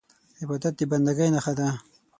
[0.41, 1.67] عبادت د بندګۍ نښه ده.